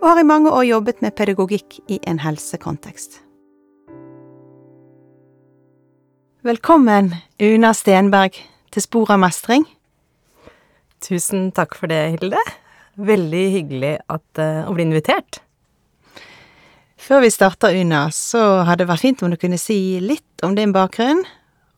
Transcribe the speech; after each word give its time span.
og 0.00 0.08
har 0.10 0.20
i 0.20 0.26
mange 0.26 0.52
år 0.52 0.66
jobbet 0.68 1.00
med 1.04 1.14
pedagogikk 1.16 1.78
i 1.88 1.98
en 2.06 2.20
helsekontekst. 2.20 3.22
Velkommen, 6.46 7.10
Una 7.42 7.72
Stenberg, 7.74 8.36
til 8.70 8.84
Spor 8.84 9.10
av 9.10 9.18
mestring. 9.24 9.64
Tusen 11.02 11.48
takk 11.56 11.74
for 11.78 11.90
det, 11.90 11.98
Hilde. 12.14 12.42
Veldig 12.96 13.44
hyggelig 13.56 13.96
at, 14.06 14.26
uh, 14.38 14.68
å 14.68 14.74
bli 14.76 14.86
invitert. 14.86 15.40
Før 16.96 17.24
vi 17.24 17.32
starter, 17.34 17.74
Una, 17.76 18.06
så 18.14 18.62
hadde 18.66 18.84
det 18.84 18.90
vært 18.92 19.04
fint 19.04 19.24
om 19.24 19.32
du 19.32 19.38
kunne 19.40 19.58
si 19.60 19.98
litt 20.02 20.44
om 20.46 20.54
din 20.56 20.72
bakgrunn. 20.74 21.24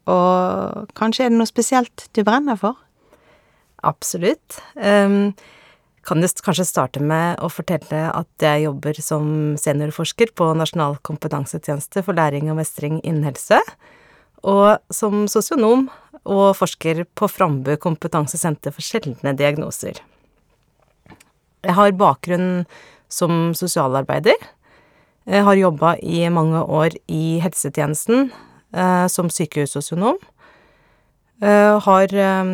Og 0.09 0.93
kanskje 0.97 1.27
er 1.27 1.33
det 1.33 1.41
noe 1.41 1.49
spesielt 1.49 2.07
du 2.17 2.23
brenner 2.25 2.57
for? 2.61 2.79
Absolutt. 3.85 4.61
Um, 4.77 5.35
kan 6.07 6.23
jeg 6.23 6.41
kanskje 6.45 6.67
starte 6.69 7.03
med 7.05 7.41
å 7.43 7.51
fortelle 7.53 8.05
at 8.13 8.45
jeg 8.45 8.67
jobber 8.67 8.99
som 9.03 9.57
seniorforsker 9.61 10.33
på 10.39 10.53
Nasjonal 10.59 10.99
kompetansetjeneste 11.07 12.05
for 12.07 12.17
læring 12.19 12.51
og 12.53 12.61
mestring 12.61 13.01
innen 13.03 13.27
helse, 13.29 13.61
og 14.47 14.79
som 14.95 15.27
sosionom 15.31 15.89
og 16.29 16.53
forsker 16.59 17.03
på 17.19 17.29
Frambu 17.31 17.75
kompetansesenter 17.81 18.75
for 18.75 18.85
sjeldne 18.85 19.35
diagnoser. 19.37 19.99
Jeg 21.67 21.75
har 21.75 21.97
bakgrunn 21.99 22.65
som 23.11 23.53
sosialarbeider. 23.57 24.37
Jeg 25.29 25.45
har 25.45 25.59
jobba 25.59 25.97
i 26.01 26.23
mange 26.33 26.61
år 26.63 26.95
i 27.11 27.39
helsetjenesten 27.43 28.31
eh, 28.73 29.07
som 29.11 29.29
sykehussosionom. 29.33 30.21
Eh, 31.43 31.75
har 31.85 32.15
eh, 32.15 32.53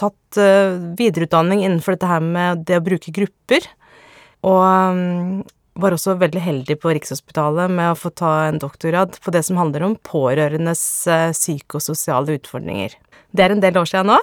tatt 0.00 0.38
uh, 0.40 0.76
videreutdanning 0.98 1.64
innenfor 1.64 1.96
dette 1.96 2.10
her 2.10 2.24
med 2.24 2.64
det 2.68 2.80
å 2.80 2.84
bruke 2.84 3.12
grupper. 3.14 3.66
Og 4.46 4.60
um, 4.62 5.40
var 5.76 5.92
også 5.92 6.16
veldig 6.20 6.40
heldig 6.40 6.78
på 6.80 6.94
Rikshospitalet 6.96 7.72
med 7.72 7.92
å 7.92 7.98
få 7.98 8.12
ta 8.16 8.32
en 8.46 8.60
doktorgrad 8.62 9.18
på 9.20 9.32
det 9.34 9.42
som 9.48 9.58
handler 9.60 9.84
om 9.86 9.98
pårørendes 10.06 10.84
uh, 11.10 11.32
psykososiale 11.36 12.38
utfordringer. 12.38 12.96
Det 13.36 13.44
er 13.44 13.56
en 13.56 13.64
del 13.64 13.76
år 13.80 13.88
siden 13.90 14.12
nå. 14.14 14.20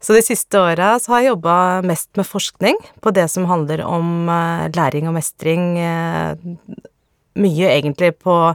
Så 0.00 0.14
de 0.16 0.22
siste 0.24 0.56
åra 0.56 0.94
har 0.96 1.20
jeg 1.20 1.28
jobba 1.28 1.54
mest 1.84 2.08
med 2.16 2.24
forskning 2.24 2.78
på 3.04 3.12
det 3.12 3.26
som 3.28 3.44
handler 3.50 3.84
om 3.84 4.30
uh, 4.30 4.70
læring 4.74 5.10
og 5.10 5.18
mestring. 5.18 5.74
mye 7.40 7.66
egentlig 7.70 8.14
på 8.18 8.54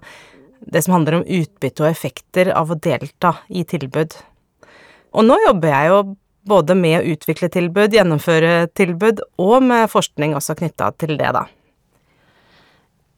det 0.59 0.81
som 0.83 0.95
handler 0.95 1.19
om 1.19 1.27
utbytte 1.27 1.83
og 1.83 1.89
effekter 1.89 2.49
av 2.53 2.71
å 2.71 2.79
delta 2.79 3.35
i 3.49 3.63
tilbud. 3.63 4.15
Og 5.15 5.25
nå 5.25 5.37
jobber 5.45 5.71
jeg 5.71 5.91
jo 5.91 5.99
både 6.45 6.75
med 6.77 6.99
å 6.99 7.13
utvikle 7.15 7.49
tilbud, 7.49 7.93
gjennomføre 7.93 8.67
tilbud, 8.77 9.21
og 9.41 9.63
med 9.65 9.89
forskning 9.91 10.35
også 10.37 10.55
knytta 10.59 10.91
til 11.01 11.17
det, 11.19 11.31
da. 11.35 11.45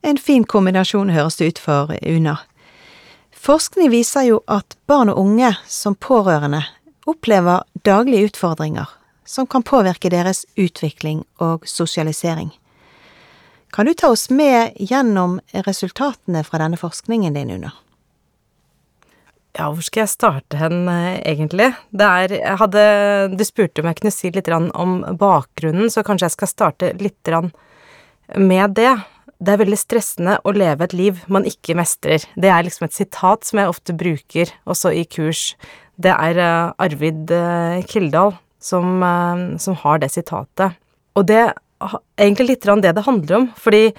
En 0.07 0.17
fin 0.17 0.45
kombinasjon 0.47 1.11
høres 1.11 1.39
det 1.39 1.51
ut 1.51 1.59
for 1.59 1.91
Una. 2.01 2.37
Forskning 3.35 3.91
viser 3.91 4.29
jo 4.29 4.39
at 4.47 4.77
barn 4.89 5.11
og 5.11 5.19
unge 5.21 5.51
som 5.67 5.95
pårørende 5.95 6.63
opplever 7.07 7.65
daglige 7.87 8.31
utfordringer 8.31 8.87
som 9.27 9.47
kan 9.47 9.63
påvirke 9.63 10.09
deres 10.09 10.45
utvikling 10.55 11.23
og 11.43 11.67
sosialisering. 11.67 12.53
Kan 13.71 13.85
du 13.85 13.93
ta 13.93 14.09
oss 14.09 14.29
med 14.29 14.79
gjennom 14.79 15.39
resultatene 15.67 16.43
fra 16.47 16.61
denne 16.63 16.79
forskningen 16.79 17.35
din, 17.35 17.51
Una? 17.51 17.73
Ja, 19.57 19.71
hvor 19.73 19.81
skal 19.81 20.03
jeg 20.03 20.11
starte 20.11 20.57
hen, 20.59 20.85
eh, 20.91 21.17
egentlig? 21.25 21.71
Er 21.97 22.33
hadde 22.59 23.35
Du 23.35 23.43
spurte 23.43 23.81
om 23.81 23.87
jeg 23.89 23.97
kunne 23.97 24.13
si 24.13 24.29
litt 24.29 24.47
om 24.49 25.01
bakgrunnen, 25.17 25.89
så 25.89 26.05
kanskje 26.05 26.29
jeg 26.29 26.35
skal 26.35 26.47
starte 26.47 26.93
litt 27.01 27.27
med 28.35 28.75
det. 28.75 28.93
Det 29.39 29.53
er 29.53 29.57
veldig 29.57 29.77
stressende 29.77 30.37
å 30.45 30.53
leve 30.53 30.83
et 30.83 30.93
liv 30.93 31.23
man 31.27 31.43
ikke 31.43 31.75
mestrer. 31.75 32.23
Det 32.35 32.49
er 32.49 32.63
liksom 32.63 32.85
et 32.85 32.93
sitat 32.93 33.45
som 33.45 33.59
jeg 33.59 33.69
ofte 33.69 33.93
bruker, 33.93 34.45
også 34.67 34.93
i 34.93 35.05
kurs. 35.05 35.55
Det 35.97 36.13
er 36.13 36.37
eh, 36.37 36.73
Arvid 36.77 37.31
eh, 37.31 37.81
Kildahl 37.83 38.37
som, 38.59 39.01
som 39.57 39.75
har 39.75 39.99
det 39.99 40.11
sitatet. 40.11 40.73
Og 41.15 41.25
det 41.25 41.37
er 41.37 41.97
egentlig 42.17 42.49
litt 42.49 42.61
det 42.81 42.93
det 42.93 43.05
handler 43.05 43.35
om, 43.37 43.51
fordi 43.55 43.93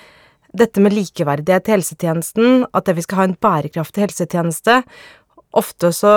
dette 0.57 0.81
med 0.81 0.95
likeverdighet 0.97 1.69
i 1.69 1.75
helsetjenesten, 1.77 2.67
at 2.73 2.89
vi 2.89 3.05
skal 3.05 3.21
ha 3.21 3.27
en 3.29 3.37
bærekraftig 3.37 4.07
helsetjeneste, 4.07 4.81
ofte 5.57 5.93
så 5.97 6.13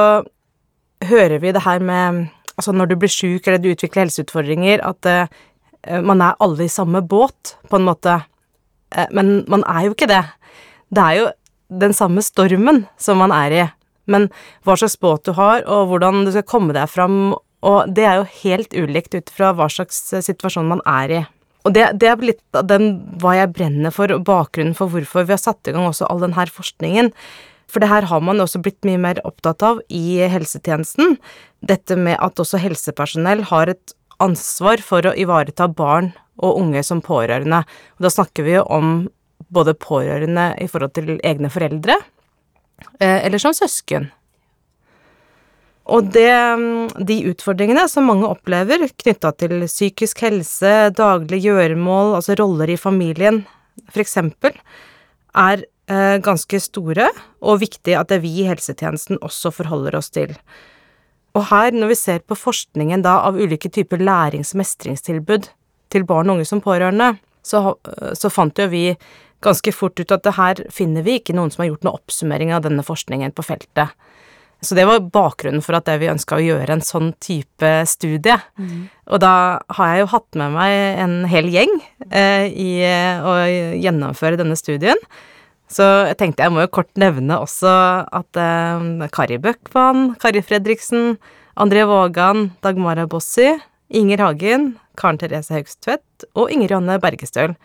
hører 1.07 1.41
vi 1.41 1.53
det 1.55 1.65
her 1.65 1.83
med 1.83 2.27
Altså 2.59 2.73
når 2.75 2.91
du 2.91 2.95
blir 2.99 3.09
sjuk 3.09 3.47
eller 3.47 3.61
du 3.63 3.71
utvikler 3.71 4.03
helseutfordringer, 4.03 4.83
at 4.85 5.07
uh, 5.07 6.01
man 6.03 6.21
er 6.21 6.35
alle 6.43 6.67
i 6.67 6.69
samme 6.69 6.99
båt, 7.01 7.55
på 7.71 7.79
en 7.79 7.87
måte. 7.87 8.17
Uh, 8.93 9.07
men 9.15 9.31
man 9.49 9.63
er 9.71 9.87
jo 9.87 9.95
ikke 9.95 10.09
det. 10.11 10.19
Det 10.93 11.01
er 11.01 11.15
jo 11.17 11.29
den 11.81 11.95
samme 11.95 12.21
stormen 12.21 12.83
som 13.01 13.17
man 13.23 13.33
er 13.33 13.55
i. 13.55 13.63
Men 14.11 14.27
hva 14.67 14.75
slags 14.77 14.99
båt 15.01 15.25
du 15.25 15.33
har, 15.39 15.63
og 15.63 15.89
hvordan 15.89 16.25
du 16.27 16.33
skal 16.35 16.45
komme 16.51 16.75
deg 16.75 16.91
fram, 16.91 17.33
og 17.65 17.93
det 17.95 18.05
er 18.05 18.19
jo 18.19 18.29
helt 18.43 18.75
ulikt 18.77 19.15
ut 19.15 19.31
fra 19.33 19.53
hva 19.57 19.69
slags 19.71 20.03
situasjon 20.11 20.69
man 20.75 20.83
er 20.85 21.15
i. 21.15 21.21
Og 21.65 21.75
det, 21.77 21.91
det 22.01 22.09
er 22.09 22.23
litt 22.25 22.57
av 22.57 22.65
den 22.69 22.91
hva 23.21 23.35
jeg 23.37 23.53
brenner 23.53 23.93
for, 23.93 24.11
og 24.13 24.25
bakgrunnen 24.25 24.75
for 24.77 24.91
hvorfor 24.91 25.27
vi 25.27 25.35
har 25.35 25.41
satt 25.41 25.69
i 25.69 25.75
gang 25.75 25.85
også 25.85 26.09
all 26.09 26.23
denne 26.23 26.47
forskningen. 26.49 27.11
For 27.71 27.83
det 27.83 27.91
her 27.91 28.09
har 28.09 28.23
man 28.23 28.43
også 28.43 28.59
blitt 28.63 28.83
mye 28.87 28.99
mer 28.99 29.21
opptatt 29.27 29.63
av 29.63 29.79
i 29.87 30.19
helsetjenesten. 30.31 31.15
Dette 31.63 31.95
med 31.95 32.19
at 32.19 32.39
også 32.41 32.59
helsepersonell 32.59 33.45
har 33.51 33.71
et 33.71 33.95
ansvar 34.21 34.83
for 34.85 35.07
å 35.07 35.15
ivareta 35.17 35.69
barn 35.71 36.11
og 36.41 36.59
unge 36.59 36.83
som 36.85 37.01
pårørende. 37.03 37.63
Og 37.97 38.05
da 38.05 38.11
snakker 38.11 38.45
vi 38.45 38.57
jo 38.57 38.65
om 38.67 38.95
både 39.51 39.75
pårørende 39.79 40.51
i 40.61 40.67
forhold 40.71 40.93
til 40.95 41.15
egne 41.17 41.51
foreldre, 41.51 41.97
eh, 42.99 43.25
eller 43.25 43.41
som 43.41 43.55
søsken. 43.55 44.11
Og 45.91 46.11
det, 46.13 46.31
de 47.09 47.17
utfordringene 47.31 47.87
som 47.89 48.05
mange 48.07 48.29
opplever 48.29 48.85
knytta 49.01 49.33
til 49.41 49.65
psykisk 49.65 50.21
helse, 50.23 50.91
daglig 50.95 51.41
gjøremål, 51.43 52.15
altså 52.19 52.37
roller 52.39 52.69
i 52.69 52.79
familien, 52.79 53.41
for 53.89 54.03
eksempel, 54.03 54.55
er 55.35 55.65
ganske 55.87 56.59
store, 56.61 57.07
og 57.41 57.57
viktig 57.63 57.95
at 57.97 58.11
det 58.11 58.21
vi 58.23 58.29
i 58.41 58.45
helsetjenesten 58.47 59.17
også 59.25 59.49
forholder 59.51 59.97
oss 59.97 60.11
til. 60.13 60.35
Og 61.35 61.47
her, 61.47 61.71
når 61.75 61.91
vi 61.93 61.97
ser 61.99 62.21
på 62.27 62.37
forskningen 62.37 63.03
da 63.05 63.17
av 63.27 63.39
ulike 63.39 63.71
typer 63.71 64.01
lærings- 64.03 64.53
og 64.55 64.61
mestringstilbud 64.61 65.49
til 65.91 66.07
barn 66.07 66.29
og 66.29 66.39
unge 66.39 66.47
som 66.47 66.63
pårørende, 66.63 67.13
så, 67.43 67.73
så 68.13 68.31
fant 68.31 68.59
jo 68.59 68.67
vi 68.71 68.85
ganske 69.41 69.73
fort 69.73 69.99
ut 69.99 70.13
at 70.13 70.25
det 70.27 70.35
her 70.37 70.63
finner 70.73 71.05
vi 71.05 71.17
ikke 71.19 71.35
noen 71.35 71.51
som 71.53 71.63
har 71.63 71.71
gjort 71.71 71.87
noen 71.87 71.97
oppsummering 71.97 72.51
av 72.53 72.65
denne 72.67 72.85
forskningen 72.85 73.33
på 73.35 73.45
feltet. 73.47 73.95
Så 74.61 74.75
det 74.77 74.85
var 74.85 75.01
bakgrunnen 75.01 75.63
for 75.65 75.73
at 75.73 75.87
vi 75.97 76.11
ønska 76.11 76.37
å 76.37 76.43
gjøre 76.43 76.75
en 76.75 76.83
sånn 76.85 77.15
type 77.23 77.69
studie. 77.89 78.35
Mm. 78.61 78.91
Og 79.09 79.23
da 79.23 79.33
har 79.73 79.89
jeg 79.89 80.03
jo 80.03 80.11
hatt 80.11 80.37
med 80.37 80.53
meg 80.53 81.01
en 81.01 81.15
hel 81.31 81.49
gjeng 81.49 81.73
eh, 82.11 82.45
i 82.45 82.71
å 83.25 83.33
gjennomføre 83.81 84.37
denne 84.37 84.59
studien. 84.59 85.01
Så 85.71 85.85
jeg 86.09 86.17
tenkte 86.19 86.43
jeg 86.43 86.53
må 86.53 86.65
jo 86.65 86.71
kort 86.79 86.91
nevne 86.99 87.37
også 87.39 87.71
at 88.11 88.39
eh, 88.39 89.05
Kari 89.15 89.39
Bøckmann, 89.41 90.17
Kari 90.21 90.43
Fredriksen, 90.43 91.15
André 91.59 91.85
Vågan, 91.87 92.49
Dagmara 92.63 93.07
Bossi, 93.07 93.53
Inger 93.91 94.25
Hagen, 94.25 94.73
Karen 94.99 95.19
Therese 95.21 95.55
Haugstvedt 95.55 96.27
og 96.35 96.51
Inger 96.51 96.75
Johanne 96.75 96.99
Bergestøl 97.03 97.55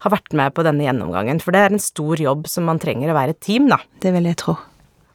har 0.00 0.14
vært 0.14 0.32
med 0.36 0.54
på 0.56 0.64
denne 0.64 0.86
gjennomgangen, 0.86 1.42
for 1.44 1.52
det 1.52 1.60
er 1.60 1.74
en 1.74 1.82
stor 1.82 2.20
jobb 2.20 2.48
som 2.48 2.64
man 2.68 2.80
trenger 2.80 3.12
å 3.12 3.16
være 3.16 3.36
et 3.36 3.42
team, 3.44 3.68
da. 3.68 3.76
Det 4.00 4.14
vil 4.14 4.28
jeg 4.30 4.38
tro. 4.40 4.56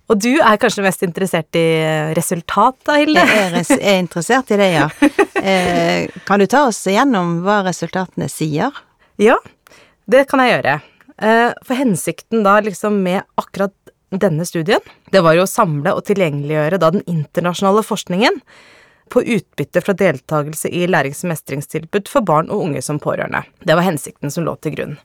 Og 0.06 0.20
du 0.22 0.36
er 0.36 0.60
kanskje 0.62 0.84
mest 0.86 1.02
interessert 1.06 1.58
i 1.58 1.66
resultat, 2.14 2.78
da, 2.86 3.00
Hilde? 3.02 3.24
Jeg 3.26 3.48
er, 3.64 3.80
er 3.80 4.02
interessert 4.04 4.54
i 4.54 4.60
det, 4.62 4.72
ja. 4.78 4.90
Eh, 5.46 6.08
kan 6.26 6.42
du 6.42 6.48
ta 6.50 6.64
oss 6.66 6.80
igjennom 6.90 7.44
hva 7.46 7.60
resultatene 7.68 8.26
sier? 8.32 8.74
Ja, 9.22 9.36
det 10.10 10.24
kan 10.32 10.42
jeg 10.42 10.56
gjøre. 10.56 10.80
Eh, 11.22 11.52
for 11.64 11.80
hensikten 11.80 12.44
da 12.44 12.60
liksom 12.64 13.02
med 13.04 13.24
akkurat 13.40 13.74
denne 14.16 14.46
studien, 14.48 14.84
det 15.12 15.24
var 15.24 15.36
jo 15.36 15.44
å 15.46 15.50
samle 15.50 15.94
og 15.96 16.06
tilgjengeliggjøre 16.08 16.80
da 16.80 16.92
den 16.94 17.06
internasjonale 17.10 17.84
forskningen 17.84 18.42
på 19.14 19.22
utbytte 19.36 19.82
fra 19.84 19.96
deltakelse 19.98 20.70
i 20.74 20.86
lærings- 20.90 21.24
og 21.26 21.32
mestringstilbud 21.34 22.10
for 22.10 22.26
barn 22.26 22.50
og 22.50 22.68
unge 22.68 22.82
som 22.84 23.00
pårørende. 23.00 23.44
Det 23.66 23.76
var 23.78 23.86
hensikten 23.86 24.34
som 24.34 24.48
lå 24.48 24.56
til 24.62 24.76
grunn. 24.78 24.96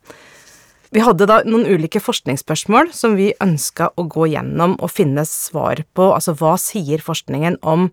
Vi 0.90 1.02
hadde 1.04 1.28
da 1.30 1.40
noen 1.46 1.68
ulike 1.68 2.00
forskningsspørsmål 2.02 2.90
som 2.96 3.14
vi 3.18 3.30
ønska 3.42 3.92
å 3.94 4.06
gå 4.10 4.32
gjennom 4.32 4.74
og 4.82 4.90
finne 4.90 5.22
svar 5.28 5.84
på, 5.94 6.08
altså 6.10 6.34
hva 6.34 6.56
sier 6.58 7.02
forskningen 7.04 7.60
om 7.62 7.90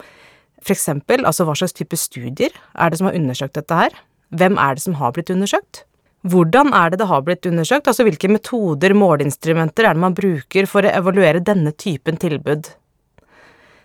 for 0.65 0.73
eksempel, 0.73 1.21
altså 1.27 1.45
hva 1.45 1.53
slags 1.55 1.75
type 1.77 1.97
studier 1.99 2.55
er 2.73 2.89
det 2.89 2.97
som 2.99 3.09
har 3.09 3.17
undersøkt 3.19 3.59
dette 3.59 3.77
her? 3.77 3.93
Hvem 4.33 4.57
er 4.59 4.75
det 4.75 4.83
som 4.83 4.97
har 4.97 5.13
blitt 5.13 5.29
undersøkt? 5.31 5.85
Hvordan 6.25 6.73
er 6.73 6.91
det 6.91 6.99
det 7.01 7.07
har 7.11 7.23
blitt 7.23 7.45
undersøkt, 7.45 7.87
altså 7.87 8.05
hvilke 8.07 8.29
metoder, 8.31 8.95
måleinstrumenter 8.97 9.85
er 9.85 9.95
det 9.95 10.01
man 10.01 10.15
bruker 10.17 10.67
for 10.69 10.85
å 10.85 10.93
evaluere 10.97 11.43
denne 11.45 11.71
typen 11.77 12.17
tilbud? 12.19 12.71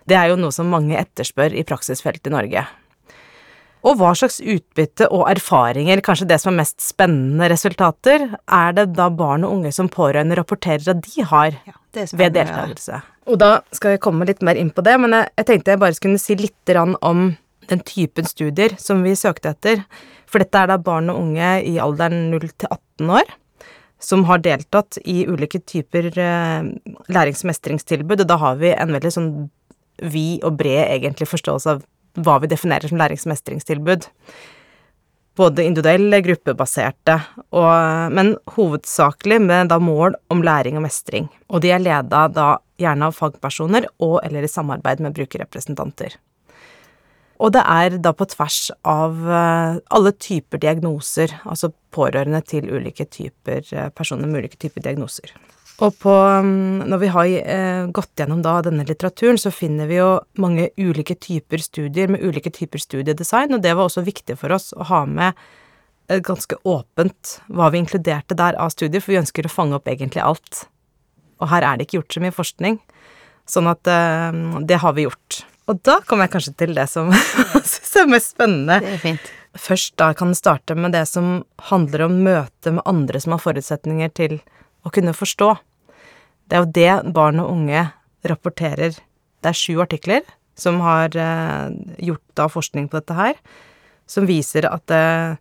Det 0.09 0.17
er 0.17 0.31
jo 0.31 0.39
noe 0.39 0.51
som 0.51 0.71
mange 0.71 0.97
etterspør 0.99 1.53
i 1.55 1.63
praksisfeltet 1.67 2.31
i 2.31 2.33
Norge. 2.33 2.65
Og 3.83 3.97
hva 3.99 4.13
slags 4.15 4.39
utbytte 4.39 5.09
og 5.11 5.25
erfaringer, 5.27 5.99
kanskje 6.03 6.27
det 6.29 6.39
som 6.39 6.53
er 6.53 6.61
mest 6.61 6.79
spennende 6.83 7.49
resultater, 7.51 8.29
er 8.47 8.75
det 8.77 8.89
da 8.95 9.09
barn 9.11 9.43
og 9.43 9.57
unge 9.57 9.73
som 9.75 9.91
pårørende 9.91 10.37
rapporterer 10.39 10.93
at 10.95 11.01
de 11.03 11.25
har 11.27 11.57
ja, 11.67 11.75
ved 12.15 12.37
deltakelse? 12.37 13.01
Og 13.27 13.39
da 13.39 13.57
skal 13.75 13.95
jeg 13.95 14.03
komme 14.03 14.27
litt 14.27 14.43
mer 14.43 14.59
inn 14.59 14.71
på 14.71 14.83
det, 14.83 14.95
men 15.03 15.15
jeg, 15.15 15.29
jeg 15.39 15.49
tenkte 15.49 15.75
jeg 15.75 15.83
bare 15.83 15.99
skulle 15.99 16.21
si 16.21 16.39
litt 16.39 16.75
om 17.03 17.33
den 17.69 17.83
typen 17.87 18.27
studier 18.27 18.75
som 18.79 19.03
vi 19.03 19.15
søkte 19.19 19.51
etter. 19.51 19.83
For 20.33 20.41
dette 20.41 20.57
er 20.57 20.71
da 20.71 20.79
barn 20.81 21.11
og 21.13 21.19
unge 21.21 21.55
i 21.69 21.77
alderen 21.81 22.31
0 22.33 22.49
til 22.49 22.71
18 22.73 23.11
år 23.21 23.33
som 24.03 24.25
har 24.27 24.41
deltatt 24.43 24.97
i 25.07 25.23
ulike 25.29 25.61
typer 25.63 26.09
eh, 26.19 26.65
lærings- 27.13 27.43
og 27.45 27.51
og 28.19 28.27
da 28.27 28.37
har 28.41 28.57
vi 28.59 28.73
en 28.73 28.91
veldig 28.91 29.11
sånn 29.15 29.29
vid 30.01 30.43
og 30.43 30.57
bred 30.59 30.89
egentlig 30.89 31.29
forståelse 31.29 31.75
av 31.75 31.85
hva 32.25 32.39
vi 32.41 32.49
definerer 32.51 32.89
som 32.89 32.99
lærings- 32.99 33.23
og 33.27 33.31
mestringstilbud. 33.31 34.09
Både 35.39 35.63
individuelle, 35.65 36.19
gruppebaserte, 36.21 37.15
og, 37.55 37.71
men 38.13 38.35
hovedsakelig 38.57 39.39
med 39.41 39.71
da 39.71 39.79
mål 39.81 40.19
om 40.33 40.43
læring 40.45 40.77
og 40.77 40.85
mestring. 40.85 41.31
Og 41.49 41.63
de 41.63 41.71
er 41.73 41.81
leda 41.81 42.27
da 42.29 42.49
gjerne 42.81 43.09
av 43.09 43.17
fagpersoner 43.17 43.87
og 44.03 44.19
eller 44.21 44.45
i 44.45 44.51
samarbeid 44.51 45.01
med 45.01 45.15
brukerrepresentanter. 45.17 46.19
Og 47.41 47.53
det 47.55 47.63
er 47.65 47.97
da 48.03 48.13
på 48.15 48.27
tvers 48.29 48.67
av 48.85 49.17
eh, 49.25 49.79
alle 49.95 50.13
typer 50.21 50.61
diagnoser, 50.61 51.33
altså 51.49 51.71
pårørende 51.93 52.43
til 52.45 52.69
ulike 52.69 53.07
typer 53.09 53.65
eh, 53.73 53.89
personer 53.95 54.29
med 54.29 54.43
ulike 54.43 54.59
typer 54.61 54.85
diagnoser. 54.85 55.33
Og 55.81 55.95
på, 55.97 56.13
mm, 56.13 56.85
når 56.91 57.01
vi 57.01 57.09
har 57.15 57.31
eh, 57.41 57.87
gått 57.95 58.21
gjennom 58.21 58.43
da 58.45 58.59
denne 58.65 58.85
litteraturen, 58.85 59.39
så 59.41 59.51
finner 59.51 59.89
vi 59.89 59.97
jo 59.97 60.11
mange 60.41 60.69
ulike 60.77 61.17
typer 61.17 61.63
studier 61.63 62.13
med 62.13 62.21
ulike 62.21 62.53
typer 62.53 62.81
studiedesign, 62.81 63.57
og 63.57 63.65
det 63.65 63.73
var 63.73 63.89
også 63.89 64.05
viktig 64.05 64.37
for 64.39 64.53
oss 64.53 64.71
å 64.77 64.85
ha 64.91 65.03
med 65.09 65.39
ganske 66.03 66.57
åpent 66.67 67.37
hva 67.47 67.69
vi 67.71 67.79
inkluderte 67.79 68.35
der 68.37 68.57
av 68.59 68.73
studier, 68.73 69.01
for 69.01 69.15
vi 69.15 69.21
ønsker 69.21 69.47
å 69.47 69.51
fange 69.51 69.77
opp 69.79 69.87
egentlig 69.89 70.21
alt. 70.21 70.65
Og 71.41 71.47
her 71.49 71.65
er 71.65 71.79
det 71.79 71.87
ikke 71.87 72.01
gjort 72.01 72.17
så 72.17 72.21
mye 72.21 72.35
forskning, 72.35 72.77
sånn 73.49 73.69
at 73.71 73.87
det 74.67 74.81
har 74.83 74.93
vi 74.99 75.07
gjort. 75.07 75.39
Og 75.71 75.79
da 75.87 75.99
kommer 76.03 76.27
jeg 76.27 76.33
kanskje 76.35 76.55
til 76.59 76.75
det 76.75 76.87
som 76.91 77.11
syns 77.71 77.95
er 77.99 78.09
mest 78.11 78.33
spennende. 78.35 78.81
Det 78.83 78.97
er 78.97 79.01
fint. 79.03 79.31
Først 79.53 79.93
da 80.01 80.09
kan 80.17 80.33
starte 80.35 80.75
med 80.75 80.95
det 80.95 81.05
som 81.07 81.43
handler 81.69 82.07
om 82.07 82.17
møte 82.25 82.73
med 82.73 82.83
andre 82.89 83.21
som 83.21 83.35
har 83.35 83.43
forutsetninger 83.43 84.11
til 84.17 84.39
å 84.83 84.91
kunne 84.93 85.13
forstå. 85.15 85.51
Det 86.49 86.57
er 86.57 86.63
jo 86.63 86.71
det 86.75 87.13
barn 87.15 87.39
og 87.43 87.51
unge 87.53 87.85
rapporterer. 88.27 88.97
Det 88.97 89.51
er 89.51 89.59
sju 89.59 89.77
artikler 89.83 90.23
som 90.59 90.81
har 90.83 91.15
eh, 91.17 91.69
gjort 92.09 92.25
da 92.37 92.47
forskning 92.51 92.89
på 92.89 92.99
dette 92.99 93.15
her, 93.17 93.37
som 94.09 94.27
viser 94.29 94.67
at 94.69 94.93
eh, 94.93 95.37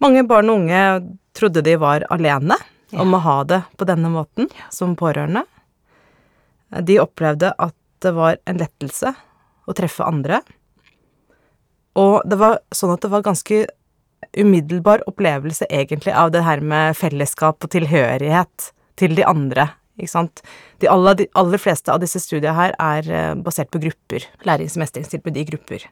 mange 0.00 0.22
barn 0.28 0.52
og 0.52 0.62
unge 0.62 0.84
trodde 1.36 1.64
de 1.64 1.74
var 1.80 2.06
alene 2.12 2.56
ja. 2.92 3.00
om 3.02 3.16
å 3.16 3.24
ha 3.24 3.40
det 3.48 3.62
på 3.76 3.88
denne 3.88 4.12
måten 4.12 4.48
som 4.72 4.94
pårørende. 5.00 5.44
De 6.86 7.00
opplevde 7.02 7.52
at 7.58 7.76
det 8.00 8.14
var 8.16 8.38
en 8.48 8.60
lettelse 8.60 9.12
å 9.68 9.76
treffe 9.76 10.06
andre. 10.06 10.40
Og 11.98 12.20
det 12.28 12.38
var 12.40 12.60
sånn 12.74 12.94
at 12.94 13.02
det 13.04 13.10
var 13.12 13.26
ganske 13.26 13.64
umiddelbar 14.36 15.02
opplevelse 15.10 15.66
egentlig 15.70 16.14
av 16.14 16.30
det 16.34 16.44
her 16.46 16.62
med 16.62 16.96
fellesskap 16.98 17.64
og 17.64 17.72
tilhørighet 17.72 18.70
til 19.00 19.16
de 19.16 19.24
andre, 19.26 19.70
ikke 19.98 20.12
sant. 20.12 20.42
De 20.80 20.88
aller, 20.90 21.16
de 21.18 21.26
aller 21.38 21.60
fleste 21.60 21.92
av 21.92 22.02
disse 22.02 22.20
studiene 22.22 22.56
her 22.56 22.76
er 22.78 23.10
eh, 23.10 23.32
basert 23.40 23.72
på 23.72 23.80
grupper. 23.82 24.26
Lærings- 24.46 24.76
i 24.76 25.48
grupper. 25.48 25.88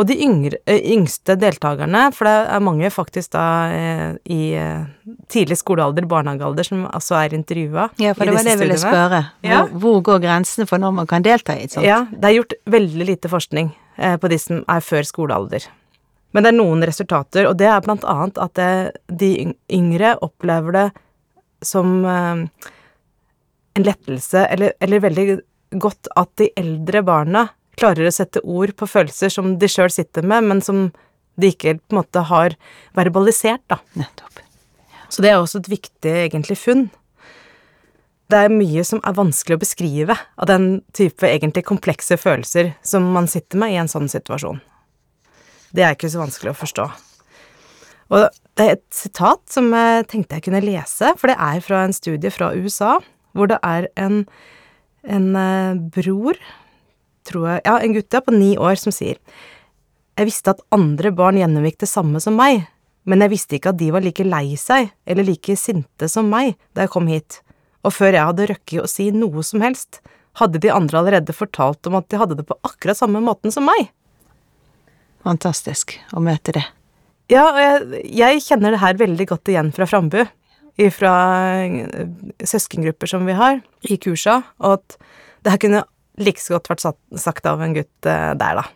Og 0.00 0.06
de 0.08 0.14
yngre, 0.24 0.56
eh, 0.66 0.80
yngste 0.94 1.34
deltakerne, 1.36 2.06
for 2.16 2.24
det 2.24 2.36
er 2.54 2.64
mange 2.64 2.88
faktisk 2.90 3.34
da 3.34 3.44
eh, 3.68 4.14
i 4.32 4.54
eh, 4.56 4.86
tidlig 5.28 5.58
skolealder, 5.60 6.06
barnehagealder, 6.08 6.64
som 6.64 6.86
altså 6.88 7.18
er 7.20 7.36
intervjua 7.36 7.90
Ja, 8.00 8.14
for 8.16 8.24
det 8.24 8.34
var 8.38 8.46
det 8.46 8.54
jeg 8.54 8.62
ville 8.62 8.80
spørre. 8.80 9.20
Hvor, 9.42 9.52
ja. 9.52 9.60
hvor, 9.84 10.00
går 10.08 10.24
grensene 10.24 10.66
for 10.70 10.80
når 10.80 10.96
man 10.96 11.10
kan 11.10 11.26
delta 11.26 11.58
i 11.58 11.68
et 11.68 11.76
sånt? 11.76 11.86
Ja, 11.86 12.06
det 12.08 12.24
er 12.24 12.38
gjort 12.40 12.56
veldig 12.72 13.08
lite 13.12 13.32
forskning 13.32 13.70
på 13.92 14.28
de 14.32 14.38
som 14.40 14.62
er 14.72 14.80
før 14.80 15.04
skolealder. 15.04 15.68
Men 16.32 16.46
det 16.46 16.50
er 16.54 16.56
noen 16.56 16.84
resultater, 16.88 17.44
og 17.44 17.58
det 17.60 17.68
er 17.68 17.82
blant 17.84 18.06
annet 18.08 18.40
at 18.40 18.56
det, 18.56 18.70
de 19.20 19.52
yngre 19.68 20.14
opplever 20.24 20.78
det 20.78 20.86
som 21.62 22.00
en 22.08 22.48
lettelse, 23.76 24.46
eller, 24.48 24.72
eller 24.80 25.04
veldig 25.04 25.26
godt 25.84 26.08
at 26.16 26.32
de 26.40 26.48
eldre 26.56 27.04
barna 27.04 27.50
klarer 27.80 28.08
å 28.08 28.14
sette 28.14 28.42
ord 28.44 28.74
på 28.76 28.88
følelser 28.90 29.32
som 29.32 29.56
de 29.58 29.70
sjøl 29.70 29.90
sitter 29.92 30.26
med, 30.26 30.48
men 30.50 30.62
som 30.64 30.88
de 31.40 31.52
ikke 31.52 31.78
på 31.80 31.94
en 31.94 32.00
måte 32.02 32.24
har 32.28 32.56
verbalisert, 32.96 33.62
da. 33.72 33.80
Nettopp. 33.98 34.42
Så 35.12 35.24
det 35.24 35.32
er 35.32 35.40
også 35.40 35.60
et 35.60 35.70
viktig, 35.72 36.12
egentlig, 36.26 36.56
funn. 36.56 36.86
Det 38.32 38.38
er 38.46 38.52
mye 38.52 38.84
som 38.88 39.00
er 39.04 39.16
vanskelig 39.16 39.58
å 39.58 39.60
beskrive 39.60 40.16
av 40.16 40.48
den 40.48 40.68
type 40.96 41.28
egentlig 41.28 41.66
komplekse 41.68 42.16
følelser 42.16 42.72
som 42.86 43.10
man 43.12 43.28
sitter 43.28 43.60
med 43.60 43.74
i 43.74 43.80
en 43.82 43.90
sånn 43.92 44.08
situasjon. 44.08 44.62
Det 45.72 45.84
er 45.84 45.96
ikke 45.96 46.08
så 46.12 46.22
vanskelig 46.22 46.52
å 46.52 46.60
forstå. 46.62 46.86
Og 48.12 48.24
det 48.56 48.64
er 48.64 48.74
et 48.76 48.88
sitat 48.92 49.40
som 49.52 49.68
jeg 49.72 50.08
tenkte 50.08 50.38
jeg 50.38 50.46
kunne 50.48 50.64
lese, 50.64 51.12
for 51.20 51.32
det 51.32 51.36
er 51.40 51.60
fra 51.64 51.84
en 51.86 51.94
studie 51.96 52.32
fra 52.32 52.50
USA, 52.56 52.98
hvor 53.36 53.48
det 53.52 53.60
er 53.64 53.88
en, 54.00 54.24
en 55.08 55.28
eh, 55.36 55.80
bror 55.92 56.40
tror 57.28 57.48
jeg 57.48 57.64
Ja, 57.66 57.78
en 57.78 57.96
gutt 57.96 58.14
på 58.26 58.34
ni 58.34 58.54
år 58.56 58.78
som 58.80 58.94
sier 58.94 59.18
Jeg 60.18 60.28
visste 60.28 60.54
at 60.54 60.62
andre 60.74 61.12
barn 61.14 61.38
gjennomgikk 61.40 61.80
det 61.82 61.90
samme 61.90 62.20
som 62.20 62.36
meg, 62.36 62.66
men 63.08 63.24
jeg 63.24 63.32
visste 63.32 63.56
ikke 63.56 63.72
at 63.72 63.80
de 63.80 63.90
var 63.94 64.04
like 64.04 64.26
lei 64.26 64.56
seg 64.60 64.92
eller 65.06 65.26
like 65.26 65.56
sinte 65.56 66.08
som 66.10 66.28
meg 66.30 66.56
da 66.74 66.84
jeg 66.84 66.92
kom 66.92 67.08
hit, 67.10 67.40
og 67.82 67.94
før 67.96 68.12
jeg 68.14 68.28
hadde 68.28 68.50
røkket 68.52 68.84
å 68.84 68.90
si 68.90 69.08
noe 69.14 69.42
som 69.46 69.64
helst, 69.64 70.02
hadde 70.38 70.60
de 70.62 70.70
andre 70.72 71.00
allerede 71.00 71.34
fortalt 71.36 71.88
om 71.88 71.96
at 71.98 72.08
de 72.12 72.20
hadde 72.20 72.36
det 72.38 72.46
på 72.48 72.58
akkurat 72.64 72.98
samme 72.98 73.20
måten 73.24 73.52
som 73.52 73.66
meg. 73.68 73.90
Fantastisk 75.26 75.96
å 76.12 76.22
møte 76.24 76.54
det. 76.56 76.64
Ja, 77.32 77.46
og 77.48 77.60
jeg, 77.60 78.04
jeg 78.12 78.44
kjenner 78.44 78.74
det 78.74 78.82
her 78.82 78.98
veldig 79.00 79.26
godt 79.30 79.50
igjen 79.50 79.72
fra 79.74 79.88
Frambu, 79.88 80.20
fra 80.92 81.14
eh, 81.62 82.06
søskengrupper 82.48 83.10
som 83.10 83.26
vi 83.28 83.36
har 83.36 83.60
i 83.88 83.98
kursa, 84.00 84.40
og 84.62 84.78
at 84.80 84.96
det 85.44 85.54
her 85.54 85.62
kunne 85.62 85.82
like 86.20 86.40
så 86.40 86.56
godt 86.56 86.70
vært 86.72 86.84
sagt 87.20 87.48
av 87.48 87.62
en 87.62 87.74
gutt 87.76 88.08
eh, 88.08 88.32
der, 88.38 88.60
da. 88.60 88.68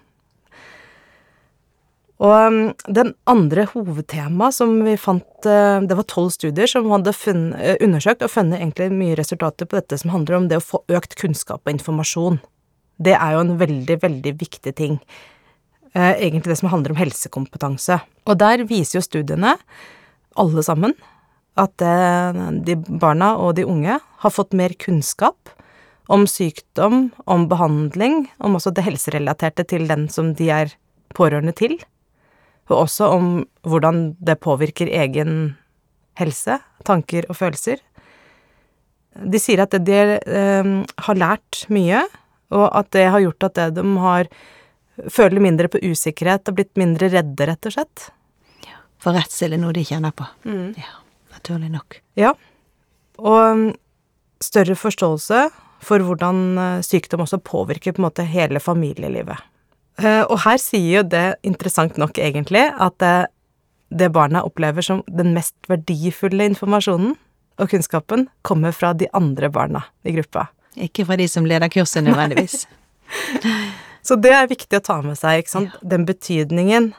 Og 2.16 2.32
um, 2.32 2.58
den 2.88 3.10
andre 3.28 3.66
hovedtemaet 3.74 4.56
som 4.56 4.70
vi 4.86 4.94
fant 4.96 5.44
eh, 5.44 5.82
Det 5.84 5.98
var 5.98 6.06
tolv 6.08 6.30
studier 6.32 6.70
som 6.70 6.88
hadde 6.88 7.12
funnet, 7.12 7.58
eh, 7.60 7.76
undersøkt 7.84 8.24
og 8.24 8.32
funnet 8.32 8.62
egentlig 8.62 8.88
mye 8.94 9.18
resultater 9.18 9.68
på 9.68 9.76
dette 9.76 9.98
som 10.00 10.14
handler 10.14 10.38
om 10.38 10.46
det 10.48 10.62
å 10.62 10.64
få 10.64 10.80
økt 10.96 11.18
kunnskap 11.20 11.60
og 11.60 11.74
informasjon. 11.74 12.38
Det 12.96 13.12
er 13.18 13.34
jo 13.34 13.42
en 13.44 13.58
veldig, 13.60 13.98
veldig 14.00 14.32
viktig 14.40 14.72
ting. 14.78 14.96
Egentlig 15.96 16.48
det 16.48 16.56
som 16.60 16.70
handler 16.72 16.92
om 16.92 16.98
helsekompetanse. 17.00 17.98
Og 18.28 18.40
der 18.40 18.64
viser 18.68 18.98
jo 18.98 19.04
studiene, 19.04 19.54
alle 20.36 20.64
sammen, 20.64 20.92
at 21.56 21.76
de 21.80 22.76
barna 23.00 23.30
og 23.40 23.54
de 23.56 23.64
unge 23.64 23.96
har 24.00 24.32
fått 24.32 24.56
mer 24.56 24.72
kunnskap 24.80 25.52
om 26.06 26.26
sykdom, 26.30 27.10
om 27.26 27.46
behandling, 27.50 28.26
om 28.38 28.56
også 28.58 28.72
det 28.74 28.86
helserelaterte 28.86 29.66
til 29.66 29.86
den 29.90 30.06
som 30.12 30.34
de 30.38 30.50
er 30.54 30.74
pårørende 31.16 31.54
til, 31.56 31.78
og 32.70 32.84
også 32.84 33.10
om 33.14 33.30
hvordan 33.66 34.16
det 34.18 34.38
påvirker 34.42 34.90
egen 34.90 35.56
helse, 36.18 36.58
tanker 36.86 37.26
og 37.30 37.38
følelser. 37.38 37.82
De 39.16 39.40
sier 39.40 39.62
at 39.64 39.74
de 39.86 39.98
eh, 40.18 40.70
har 41.08 41.18
lært 41.18 41.64
mye, 41.72 42.04
og 42.54 42.66
at 42.78 42.90
det 42.94 43.08
har 43.10 43.22
gjort 43.24 43.48
at 43.48 43.58
det 43.58 43.70
de 43.80 43.86
har 44.02 44.30
føler 45.12 45.42
mindre 45.42 45.68
på 45.68 45.80
usikkerhet 45.84 46.48
og 46.48 46.58
blitt 46.58 46.76
mindre 46.80 47.10
redde, 47.12 47.48
rett 47.48 47.68
og 47.68 47.74
slett. 47.74 48.08
Ja, 48.64 48.80
For 49.02 49.16
redsel 49.16 49.56
er 49.56 49.60
noe 49.60 49.74
de 49.76 49.84
kjenner 49.86 50.14
på. 50.16 50.26
Mm. 50.48 50.72
Ja, 50.78 51.00
naturlig 51.34 51.70
nok. 51.74 51.98
Ja. 52.18 52.32
Og 53.16 53.72
større 54.44 54.76
forståelse 54.76 55.46
for 55.84 56.02
hvordan 56.02 56.40
eh, 56.58 56.80
sykdom 56.86 57.24
også 57.26 57.42
påvirker 57.44 57.94
på 57.94 58.02
en 58.02 58.08
måte 58.08 58.26
hele 58.26 58.62
familielivet. 58.62 59.40
Eh, 60.00 60.22
og 60.24 60.40
her 60.44 60.60
sier 60.60 61.00
jo 61.00 61.06
det 61.16 61.26
interessant 61.46 61.98
nok 62.00 62.18
egentlig 62.22 62.68
at 62.72 63.02
det 63.88 64.10
barna 64.12 64.42
opplever 64.42 64.82
som 64.82 65.02
den 65.06 65.32
mest 65.36 65.54
verdifulle 65.70 66.48
informasjonen 66.50 67.14
og 67.56 67.70
kunnskapen, 67.72 68.26
kommer 68.44 68.74
fra 68.76 68.92
de 68.92 69.08
andre 69.16 69.48
barna 69.48 69.86
i 70.04 70.12
gruppa. 70.12 70.48
Ikke 70.76 71.06
fra 71.08 71.16
de 71.16 71.28
som 71.28 71.46
leder 71.48 71.70
kurset, 71.72 72.04
nødvendigvis. 72.04 72.66
Så 74.06 74.18
det 74.20 74.32
er 74.36 74.50
viktig 74.50 74.78
å 74.78 74.84
ta 74.84 75.00
med 75.02 75.16
seg, 75.18 75.40
ikke 75.40 75.54
sant. 75.54 75.78
Den 75.82 76.04
betydningen 76.06 76.92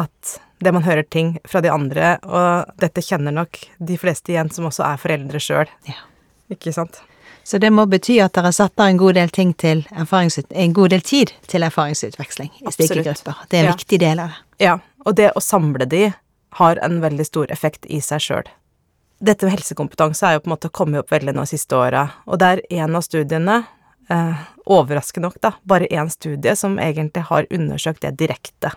at 0.00 0.36
det 0.64 0.72
man 0.72 0.86
hører 0.86 1.04
ting 1.04 1.34
fra 1.48 1.60
de 1.64 1.72
andre, 1.72 2.14
og 2.24 2.78
dette 2.80 3.02
kjenner 3.04 3.34
nok 3.34 3.58
de 3.82 3.98
fleste 4.00 4.32
igjen 4.32 4.52
som 4.54 4.68
også 4.70 4.86
er 4.86 5.02
foreldre 5.02 5.42
sjøl. 5.42 5.70
Ja. 5.88 5.98
Ikke 6.52 6.72
sant? 6.76 7.02
Så 7.44 7.58
det 7.60 7.70
må 7.72 7.84
bety 7.86 8.16
at 8.24 8.32
dere 8.32 8.52
setter 8.56 8.88
en 8.88 8.96
god 8.96 9.14
del 9.18 9.28
ting 9.28 9.52
til. 9.60 9.84
En 9.92 10.72
god 10.72 10.90
del 10.94 11.00
tid 11.04 11.32
til 11.46 11.62
erfaringsutveksling 11.66 12.50
i 12.62 12.72
slike 12.72 13.02
grupper. 13.04 13.34
Det 13.50 13.58
er 13.58 13.64
en 13.64 13.70
Ja. 13.70 13.74
viktig 13.76 13.98
del 14.00 14.18
av 14.20 14.28
det. 14.28 14.64
Ja, 14.64 14.78
og 15.04 15.14
det 15.16 15.32
å 15.36 15.40
samle 15.42 15.86
de 15.88 16.14
har 16.52 16.78
en 16.82 17.00
veldig 17.00 17.26
stor 17.26 17.46
effekt 17.50 17.84
i 17.86 18.00
seg 18.00 18.20
sjøl. 18.20 18.44
Dette 19.22 19.44
med 19.44 19.58
helsekompetanse 19.58 20.22
er 20.26 20.32
jo 20.34 20.40
på 20.40 20.46
en 20.50 20.56
måte 20.56 20.70
kommet 20.72 20.98
opp 21.00 21.10
veldig 21.10 21.34
nå 21.34 21.44
siste 21.46 21.72
åra, 21.76 22.10
og 22.26 22.38
det 22.38 22.46
er 22.46 22.62
en 22.82 22.96
av 22.96 23.02
studiene, 23.02 23.66
eh, 24.10 24.34
overraskende 24.66 25.22
nok, 25.28 25.40
da, 25.40 25.52
bare 25.66 25.86
én 25.90 26.10
studie 26.10 26.54
som 26.56 26.78
egentlig 26.78 27.24
har 27.24 27.46
undersøkt 27.50 28.00
det 28.00 28.16
direkte. 28.16 28.72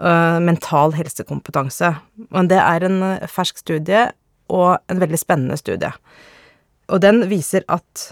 Eh, 0.00 0.38
mental 0.40 0.92
helsekompetanse. 0.92 1.96
Men 2.30 2.48
det 2.48 2.58
er 2.58 2.84
en 2.84 3.02
eh, 3.02 3.26
fersk 3.26 3.58
studie, 3.58 4.12
og 4.50 4.78
en 4.88 4.98
veldig 5.00 5.18
spennende 5.18 5.56
studie. 5.56 5.92
Og 6.92 7.00
den 7.00 7.24
viser 7.30 7.64
at 7.72 8.10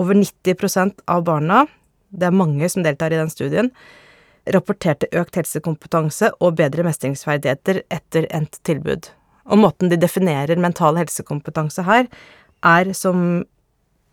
over 0.00 0.16
90 0.16 1.02
av 1.10 1.24
barna, 1.26 1.64
det 2.10 2.28
er 2.28 2.36
mange 2.36 2.68
som 2.70 2.84
deltar 2.84 3.12
i 3.12 3.20
den 3.20 3.30
studien, 3.32 3.70
rapporterte 4.52 5.08
økt 5.16 5.38
helsekompetanse 5.38 6.30
og 6.40 6.56
bedre 6.58 6.84
mestringsferdigheter 6.86 7.82
etter 7.92 8.26
endt 8.34 8.58
tilbud. 8.66 9.08
Og 9.48 9.60
måten 9.60 9.90
de 9.92 9.98
definerer 10.00 10.60
mental 10.60 10.98
helsekompetanse 11.00 11.84
her, 11.84 12.08
er 12.64 12.92
som 12.96 13.44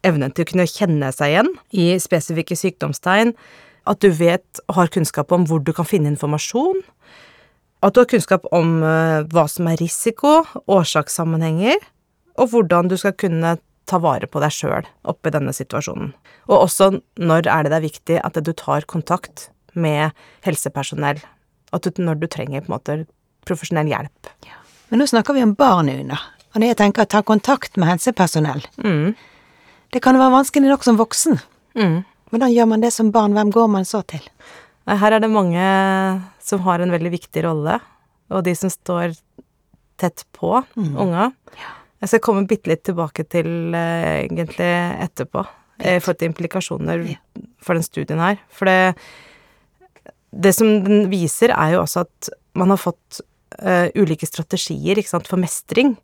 evnen 0.07 0.33
til 0.33 0.45
å 0.45 0.49
kunne 0.51 0.69
kjenne 0.69 1.11
seg 1.15 1.33
igjen 1.33 1.51
i 1.77 1.91
spesifikke 2.01 2.57
sykdomstegn, 2.57 3.35
at 3.89 4.01
du 4.03 4.11
vet 4.13 4.61
og 4.67 4.77
har 4.77 4.91
kunnskap 4.93 5.31
om 5.33 5.45
hvor 5.49 5.61
du 5.63 5.71
kan 5.75 5.87
finne 5.87 6.11
informasjon, 6.11 6.81
at 7.81 7.95
du 7.95 8.03
har 8.03 8.09
kunnskap 8.09 8.45
om 8.53 8.81
eh, 8.85 9.23
hva 9.31 9.47
som 9.49 9.69
er 9.71 9.79
risiko, 9.81 10.41
årsakssammenhenger, 10.69 11.79
og 12.37 12.53
hvordan 12.53 12.91
du 12.91 12.97
skal 12.99 13.15
kunne 13.17 13.55
ta 13.91 13.99
vare 14.01 14.27
på 14.31 14.41
deg 14.43 14.53
sjøl 14.55 14.87
oppi 15.11 15.33
denne 15.33 15.53
situasjonen. 15.55 16.13
Og 16.49 16.57
også 16.65 16.91
når 17.19 17.49
er 17.51 17.65
det 17.65 17.73
det 17.73 17.79
er 17.79 17.87
viktig 17.87 18.19
at 18.23 18.39
du 18.39 18.53
tar 18.57 18.87
kontakt 18.89 19.49
med 19.73 20.15
helsepersonell, 20.45 21.21
at 21.71 21.87
du, 21.87 22.03
når 22.03 22.19
du 22.19 22.27
trenger 22.31 22.63
på 22.63 22.71
en 22.71 22.75
måte 22.77 22.97
profesjonell 23.47 23.89
hjelp. 23.91 24.31
Men 24.91 25.01
nå 25.01 25.07
snakker 25.07 25.35
vi 25.35 25.43
om 25.45 25.53
barn, 25.57 25.89
Una. 25.89 26.19
Og 26.51 26.59
når 26.59 26.73
jeg 26.73 26.79
tenker 26.81 27.07
ta 27.07 27.21
kontakt 27.23 27.77
med 27.79 27.89
helsepersonell 27.93 28.65
Mm. 28.81 29.13
Det 29.91 29.99
kan 29.99 30.15
være 30.15 30.31
vanskelig 30.31 30.69
nok 30.71 30.83
som 30.87 30.95
voksen. 30.95 31.39
Mm. 31.75 32.03
Hvordan 32.31 32.51
gjør 32.53 32.67
man 32.71 32.83
det 32.83 32.93
som 32.95 33.09
barn? 33.11 33.33
Hvem 33.35 33.49
går 33.51 33.67
man 33.67 33.83
så 33.83 33.99
til? 34.07 34.23
Her 34.87 35.17
er 35.17 35.19
det 35.19 35.29
mange 35.31 35.65
som 36.39 36.61
har 36.63 36.79
en 36.79 36.93
veldig 36.93 37.11
viktig 37.11 37.43
rolle, 37.43 37.75
og 38.31 38.45
de 38.47 38.53
som 38.55 38.71
står 38.71 39.17
tett 39.99 40.23
på 40.31 40.53
unga. 40.79 41.31
Jeg 42.01 42.09
skal 42.09 42.23
komme 42.25 42.47
bitte 42.49 42.71
litt 42.71 42.83
tilbake 42.87 43.25
til 43.29 43.75
eh, 43.77 44.25
egentlig 44.25 44.69
etterpå, 45.05 45.45
Jeg 45.81 45.97
i 45.97 46.01
forhold 46.01 46.19
til 46.19 46.29
implikasjoner 46.29 47.03
Ja. 47.09 47.17
for 47.61 47.73
den 47.77 47.83
studien 47.83 48.19
her. 48.19 48.37
For 48.49 48.65
det, 48.65 48.95
det 50.31 50.53
som 50.55 50.83
den 50.83 51.09
viser, 51.09 51.49
er 51.53 51.73
jo 51.75 51.81
også 51.81 52.05
at 52.05 52.29
man 52.53 52.69
har 52.69 52.77
fått 52.77 53.21
uh, 53.61 53.87
ulike 53.95 54.27
strategier 54.27 55.01
sant, 55.03 55.27
for 55.27 55.37
mestring, 55.37 55.97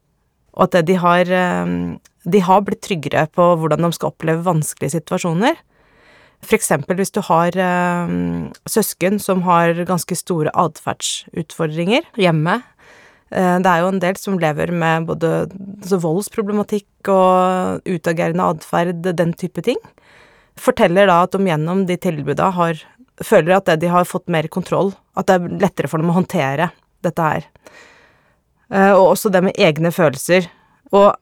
og 0.53 0.73
at 0.73 0.85
de 0.87 0.95
har, 0.95 1.29
um, 1.63 1.99
de 2.25 2.39
har 2.39 2.61
blitt 2.61 2.81
tryggere 2.81 3.27
på 3.27 3.55
hvordan 3.57 3.83
de 3.83 3.91
skal 3.93 4.09
oppleve 4.13 4.45
vanskelige 4.45 4.97
situasjoner. 4.97 5.57
Eksempel 6.45 6.99
hvis 6.99 7.11
du 7.11 7.19
har 7.25 7.55
eh, 7.57 8.11
søsken 8.69 9.17
som 9.19 9.41
har 9.41 9.73
ganske 9.89 10.15
store 10.15 10.51
atferdsutfordringer 10.53 12.05
hjemme. 12.15 12.61
Eh, 13.31 13.57
det 13.63 13.71
er 13.71 13.83
jo 13.83 13.91
en 13.91 14.01
del 14.03 14.19
som 14.19 14.39
lever 14.39 14.71
med 14.71 15.07
både 15.09 15.31
altså 15.49 15.99
voldsproblematikk 16.03 17.11
og 17.11 17.87
utagerende 17.87 18.51
atferd, 18.53 19.07
den 19.07 19.33
type 19.37 19.63
ting. 19.65 19.79
Forteller 20.57 21.09
da 21.09 21.21
at 21.25 21.35
de 21.35 21.49
gjennom 21.49 21.85
de 21.89 21.99
tilbuda 22.01 22.51
har 22.57 22.85
Føler 23.25 23.55
at 23.55 23.69
de 23.81 23.87
har 23.89 24.05
fått 24.05 24.27
mer 24.29 24.45
kontroll, 24.45 24.91
at 25.17 25.25
det 25.25 25.39
er 25.39 25.53
lettere 25.63 25.89
for 25.89 25.97
dem 25.97 26.11
å 26.11 26.17
håndtere 26.19 26.67
dette 27.01 27.23
her. 27.25 27.47
Eh, 28.69 28.91
og 28.91 29.15
også 29.15 29.31
det 29.33 29.41
med 29.47 29.57
egne 29.57 29.89
følelser. 29.89 30.45
Og 30.93 31.15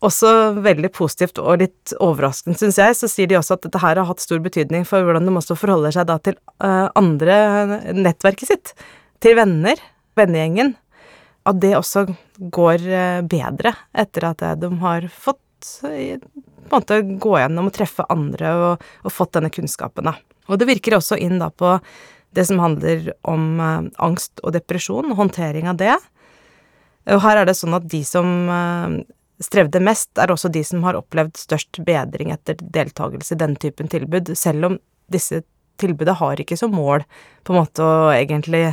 også 0.00 0.30
veldig 0.64 0.88
positivt 0.96 1.38
og 1.42 1.60
litt 1.60 1.92
overraskende, 2.00 2.56
syns 2.56 2.78
jeg, 2.80 2.96
så 2.96 3.08
sier 3.10 3.28
de 3.28 3.36
også 3.36 3.58
at 3.58 3.66
dette 3.66 3.82
her 3.82 4.00
har 4.00 4.08
hatt 4.08 4.22
stor 4.22 4.40
betydning 4.40 4.86
for 4.88 5.04
hvordan 5.04 5.28
de 5.28 5.34
også 5.36 5.58
forholder 5.60 5.92
seg 5.92 6.08
da 6.08 6.16
til 6.24 6.38
eh, 6.64 6.86
andre 6.96 7.36
nettverket 7.92 8.48
sitt, 8.48 8.72
til 9.20 9.36
venner, 9.36 9.82
vennegjengen. 10.16 10.72
At 11.48 11.60
det 11.62 11.72
også 11.78 12.04
går 12.52 12.84
eh, 12.84 13.20
bedre 13.24 13.72
etter 13.96 14.26
at 14.28 14.44
de 14.60 14.70
har 14.82 15.06
fått 15.12 15.70
eh, 15.88 16.20
på 16.20 16.76
en 16.76 16.82
måte 16.82 17.00
gå 17.22 17.36
gjennom 17.40 17.70
og 17.70 17.74
treffe 17.74 18.06
andre 18.12 18.52
og, 18.56 18.88
og 19.04 19.14
fått 19.14 19.34
denne 19.38 19.52
kunnskapen, 19.52 20.10
da. 20.10 20.16
Og 20.50 20.60
det 20.60 20.68
virker 20.68 20.98
også 20.98 21.18
inn 21.20 21.38
da 21.40 21.48
på 21.50 21.78
det 22.36 22.44
som 22.46 22.60
handler 22.62 23.12
om 23.28 23.46
eh, 23.56 23.88
angst 24.04 24.42
og 24.44 24.54
depresjon, 24.56 25.16
håndtering 25.18 25.70
av 25.70 25.80
det. 25.80 25.96
Og 27.10 27.24
her 27.24 27.40
er 27.40 27.48
det 27.48 27.56
sånn 27.58 27.74
at 27.74 27.88
de 27.90 28.02
som 28.04 28.28
strevde 29.40 29.80
mest, 29.82 30.10
er 30.20 30.30
også 30.30 30.50
de 30.52 30.60
som 30.68 30.84
har 30.84 30.98
opplevd 30.98 31.38
størst 31.40 31.80
bedring 31.86 32.28
etter 32.34 32.60
deltakelse 32.60 33.34
i 33.34 33.40
denne 33.40 33.56
typen 33.58 33.88
tilbud, 33.90 34.28
selv 34.36 34.68
om 34.68 34.76
disse 35.10 35.40
tilbudene 35.80 36.18
har 36.20 36.42
ikke 36.42 36.58
som 36.60 36.74
mål 36.76 37.06
på 37.46 37.54
en 37.54 37.60
måte 37.62 37.84
å 37.84 38.10
egentlig 38.12 38.66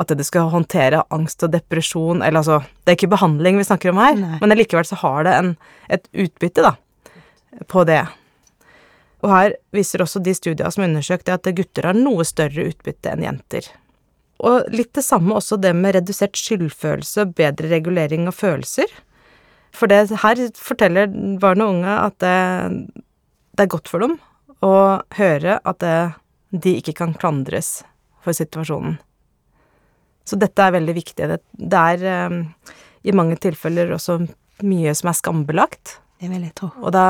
at 0.00 0.10
det 0.18 0.26
skal 0.26 0.50
håndtere 0.50 1.04
angst 1.14 1.44
og 1.46 1.52
depresjon, 1.54 2.22
eller 2.22 2.42
altså 2.42 2.60
Det 2.84 2.92
er 2.92 2.98
ikke 2.98 3.14
behandling 3.14 3.58
vi 3.58 3.66
snakker 3.68 3.92
om 3.92 4.00
her, 4.02 4.18
Nei. 4.18 4.38
men 4.40 4.58
likevel 4.58 4.86
så 4.88 4.98
har 5.00 5.24
det 5.24 5.34
en, 5.38 5.54
et 5.88 6.08
utbytte, 6.12 6.64
da, 6.64 6.74
på 7.70 7.84
det. 7.88 8.02
Og 9.24 9.30
her 9.32 9.54
viser 9.72 10.02
også 10.04 10.20
de 10.20 10.34
studiene 10.36 10.72
som 10.74 10.84
undersøkte 10.84 11.32
undersøkt, 11.32 11.48
at 11.48 11.56
gutter 11.56 11.88
har 11.88 11.96
noe 11.96 12.26
større 12.28 12.66
utbytte 12.68 13.14
enn 13.14 13.24
jenter. 13.24 13.70
Og 14.44 14.68
litt 14.74 14.92
det 14.96 15.04
samme 15.06 15.38
også 15.38 15.56
det 15.62 15.72
med 15.78 15.94
redusert 15.96 16.36
skyldfølelse 16.36 17.24
og 17.24 17.34
bedre 17.38 17.70
regulering 17.70 18.26
av 18.28 18.36
følelser. 18.36 18.90
For 19.74 19.90
det 19.90 20.10
her 20.22 20.42
forteller 20.58 21.08
barn 21.40 21.62
og 21.64 21.78
unge 21.78 21.96
at 22.02 22.18
det, 22.22 22.36
det 23.56 23.64
er 23.64 23.72
godt 23.72 23.90
for 23.90 24.04
dem 24.04 24.18
å 24.64 24.74
høre 25.16 25.58
at 25.64 25.80
det, 25.82 25.96
de 26.54 26.76
ikke 26.78 26.94
kan 27.00 27.16
klandres 27.18 27.80
for 28.22 28.36
situasjonen. 28.36 28.98
Så 30.24 30.38
dette 30.40 30.64
er 30.64 30.74
veldig 30.78 30.94
viktig. 30.96 31.28
Det, 31.52 31.80
er 31.80 32.28
um, 32.32 32.40
i 33.04 33.14
mange 33.16 33.36
tilfeller 33.42 33.92
også 33.94 34.22
mye 34.64 34.94
som 34.96 35.10
er 35.10 35.18
skambelagt. 35.18 35.98
Det 36.20 36.30
vil 36.30 36.46
jeg 36.46 36.54
tro. 36.56 36.70
Og 36.80 36.94
da 36.94 37.06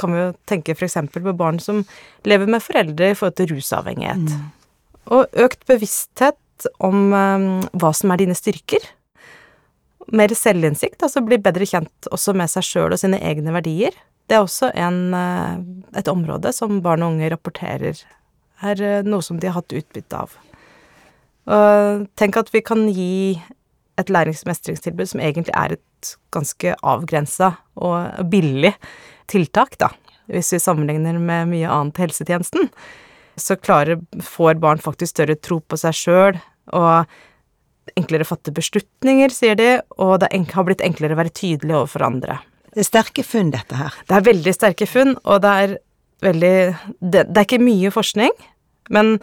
kan 0.00 0.12
vi 0.12 0.20
jo 0.20 0.32
tenke 0.48 0.74
f.eks. 0.74 0.98
på 1.12 1.36
barn 1.36 1.60
som 1.62 1.82
lever 2.28 2.50
med 2.50 2.64
foreldre 2.64 3.12
i 3.12 3.16
forhold 3.16 3.38
til 3.40 3.54
rusavhengighet. 3.54 4.34
Og 5.14 5.40
økt 5.44 5.64
bevissthet 5.68 6.68
om 6.84 7.12
um, 7.12 7.48
hva 7.72 7.92
som 7.96 8.12
er 8.12 8.20
dine 8.20 8.36
styrker. 8.36 8.84
Mer 10.12 10.32
selvinnsikt, 10.36 11.00
altså 11.04 11.24
bli 11.24 11.38
bedre 11.40 11.64
kjent 11.68 12.10
også 12.12 12.34
med 12.36 12.52
seg 12.52 12.66
sjøl 12.66 12.92
og 12.92 13.00
sine 13.00 13.20
egne 13.24 13.54
verdier. 13.56 13.96
Det 14.28 14.36
er 14.36 14.44
også 14.44 14.70
en, 14.76 14.98
eh, 15.16 15.98
et 16.00 16.08
område 16.08 16.52
som 16.56 16.80
barn 16.84 17.04
og 17.04 17.14
unge 17.14 17.28
rapporterer 17.32 17.98
er 18.64 18.82
eh, 18.82 19.02
noe 19.04 19.24
som 19.24 19.40
de 19.40 19.50
har 19.50 19.58
hatt 19.58 19.74
utbytte 19.76 20.20
av. 20.24 20.36
Og 21.50 22.06
tenk 22.16 22.38
at 22.40 22.52
vi 22.54 22.62
kan 22.64 22.86
gi 22.88 23.40
et 24.00 24.10
læringsmestringstilbud 24.10 25.10
som 25.12 25.22
egentlig 25.22 25.54
er 25.54 25.76
et 25.76 26.14
ganske 26.34 26.74
avgrensa 26.82 27.52
og 27.76 28.24
billig 28.30 28.74
tiltak, 29.30 29.76
da, 29.80 29.90
hvis 30.32 30.52
vi 30.54 30.62
sammenligner 30.62 31.18
med 31.20 31.52
mye 31.52 31.70
annet 31.70 32.00
i 32.00 32.06
helsetjenesten. 32.06 32.70
Så 33.40 33.56
klarer, 33.58 34.00
får 34.22 34.58
barn 34.62 34.82
faktisk 34.82 35.14
større 35.14 35.38
tro 35.38 35.60
på 35.60 35.78
seg 35.80 35.96
sjøl, 35.98 36.42
og 36.74 37.06
enklere 37.98 38.26
fatte 38.26 38.52
beslutninger, 38.54 39.32
sier 39.34 39.58
de, 39.58 39.70
og 40.00 40.18
det 40.22 40.30
har 40.54 40.66
blitt 40.66 40.84
enklere 40.84 41.16
å 41.16 41.20
være 41.20 41.34
tydelig 41.36 41.76
overfor 41.76 42.06
andre. 42.06 42.38
Det 42.74 42.82
er 42.82 42.88
sterke 42.88 43.24
funn, 43.26 43.52
dette 43.54 43.78
her. 43.78 43.96
Det 44.08 44.16
er 44.16 44.28
veldig 44.30 44.54
sterke 44.56 44.88
funn, 44.90 45.14
og 45.22 45.42
det 45.44 45.56
er 45.64 45.74
veldig 46.24 46.54
Det, 47.00 47.26
det 47.28 47.36
er 47.36 47.44
ikke 47.44 47.60
mye 47.60 47.90
forskning, 47.92 48.32
men 48.94 49.18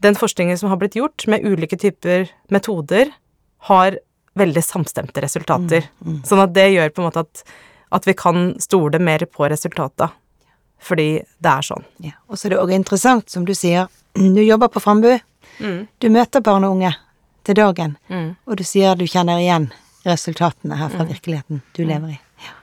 den 0.00 0.14
forskningen 0.16 0.58
som 0.58 0.70
har 0.72 0.76
blitt 0.80 0.96
gjort 0.96 1.26
med 1.28 1.44
ulike 1.44 1.76
typer 1.76 2.28
metoder, 2.48 3.10
har 3.68 3.98
veldig 4.38 4.62
samstemte 4.64 5.20
resultater. 5.20 5.88
Sånn 6.24 6.40
at 6.40 6.54
det 6.56 6.68
gjør 6.72 6.92
på 6.94 7.02
en 7.02 7.08
måte 7.10 7.24
at, 7.26 7.42
at 7.92 8.06
vi 8.08 8.14
kan 8.16 8.54
stole 8.62 8.98
mer 9.02 9.24
på 9.28 9.48
resultata. 9.50 10.10
Fordi 10.80 11.08
det 11.42 11.50
er 11.52 11.66
sånn. 11.66 11.84
Ja. 12.00 12.14
Og 12.30 12.38
så 12.40 12.46
er 12.48 12.54
det 12.54 12.60
òg 12.62 12.72
interessant, 12.72 13.28
som 13.28 13.44
du 13.44 13.52
sier, 13.54 13.90
du 14.14 14.40
jobber 14.40 14.68
på 14.72 14.80
Frambu. 14.80 15.18
Du 16.00 16.08
møter 16.08 16.40
barn 16.40 16.64
og 16.64 16.78
unge 16.78 16.94
til 17.44 17.54
dagen, 17.58 17.96
Mm. 18.08 18.36
og 18.46 18.56
du 18.56 18.64
sier 18.64 18.96
du 18.96 19.04
kjenner 19.08 19.36
igjen 19.42 19.70
resultatene 20.06 20.76
her 20.80 20.88
Mm. 20.88 20.96
fra 20.96 21.04
virkeligheten 21.04 21.60
du 21.76 21.84
lever 21.84 22.14
i. 22.14 22.18
Ja. 22.46 22.54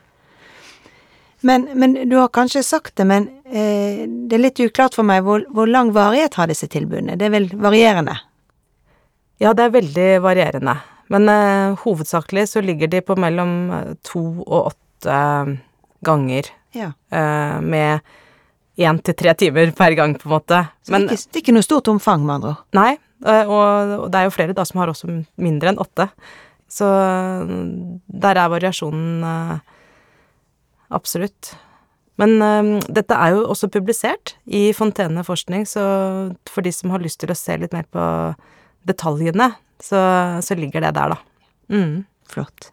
Men, 1.42 1.68
men 1.78 1.94
du 2.10 2.16
har 2.18 2.28
kanskje 2.34 2.64
sagt 2.66 2.96
det, 2.98 3.06
men 3.06 3.30
det 3.52 4.36
er 4.36 4.42
litt 4.44 4.60
uklart 4.60 4.96
for 4.98 5.08
meg 5.08 5.24
hvor, 5.24 5.46
hvor 5.56 5.70
lang 5.70 5.94
varighet 5.96 6.36
har 6.40 6.50
disse 6.52 6.68
tilbudene? 6.72 7.16
Det 7.20 7.30
er 7.30 7.34
vel 7.34 7.48
varierende? 7.64 8.18
Ja, 9.40 9.54
det 9.54 9.68
er 9.68 9.76
veldig 9.76 10.08
varierende. 10.26 10.74
Men 11.14 11.30
eh, 11.32 11.76
hovedsakelig 11.86 12.48
så 12.52 12.60
ligger 12.66 12.90
de 12.92 13.00
på 13.06 13.16
mellom 13.16 13.52
eh, 13.72 13.92
to 14.04 14.24
og 14.44 14.74
åtte 14.74 15.20
ganger 16.04 16.50
Ja. 16.76 16.90
eh, 17.14 17.60
med 17.64 18.02
én 18.78 19.00
til 19.02 19.16
tre 19.18 19.32
timer 19.34 19.72
per 19.78 19.96
gang, 19.98 20.18
på 20.20 20.28
en 20.28 20.34
måte. 20.36 20.60
Så 20.86 20.92
Men 20.94 21.08
det, 21.08 21.14
er 21.16 21.22
ikke, 21.22 21.32
det 21.32 21.40
er 21.40 21.46
ikke 21.46 21.56
noe 21.56 21.66
stort 21.66 21.88
omfang, 21.94 22.26
med 22.28 22.36
andre 22.36 22.50
ord. 22.52 22.66
nei, 22.78 22.92
eh, 23.26 23.46
og, 23.48 23.94
og 24.04 24.12
det 24.12 24.20
er 24.20 24.28
jo 24.28 24.36
flere 24.36 24.54
da 24.58 24.66
som 24.68 24.82
har 24.84 24.92
også 24.92 25.08
mindre 25.42 25.72
enn 25.72 25.80
åtte. 25.82 26.10
Så 26.70 26.86
eh, 26.92 27.56
der 28.26 28.42
er 28.44 28.52
variasjonen 28.52 29.24
eh, 29.24 29.56
absolutt. 31.00 31.54
Men 32.18 32.42
eh, 32.42 32.90
dette 32.90 33.16
er 33.16 33.36
jo 33.36 33.46
også 33.54 33.70
publisert 33.74 34.36
i 34.46 34.70
Fontene 34.74 35.24
forskning, 35.26 35.66
så 35.70 35.84
for 36.50 36.66
de 36.66 36.74
som 36.74 36.94
har 36.94 37.04
lyst 37.04 37.22
til 37.22 37.34
å 37.34 37.38
se 37.38 37.58
litt 37.62 37.76
mer 37.76 37.86
på 37.94 38.04
detaljene, 38.88 39.52
så, 39.84 40.00
så 40.42 40.58
ligger 40.58 40.82
det 40.82 40.96
der, 40.98 41.14
da. 41.14 41.18
Mm. 41.70 42.06
Flott. 42.32 42.72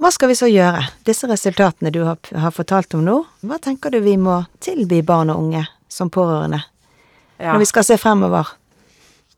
Hva 0.00 0.10
skal 0.12 0.30
vi 0.32 0.36
så 0.38 0.48
gjøre? 0.50 0.82
Disse 1.06 1.28
resultatene 1.30 1.92
du 1.94 2.00
har, 2.06 2.18
har 2.34 2.54
fortalt 2.54 2.96
om 2.96 3.04
nå, 3.06 3.20
hva 3.46 3.60
tenker 3.62 3.94
du 3.94 4.00
vi 4.04 4.16
må 4.20 4.40
tilby 4.64 5.02
barn 5.06 5.30
og 5.32 5.44
unge 5.46 5.64
som 5.88 6.10
pårørende 6.10 6.62
Ja. 7.38 7.52
når 7.52 7.62
vi 7.64 7.68
skal 7.70 7.86
se 7.86 7.98
fremover? 7.98 8.50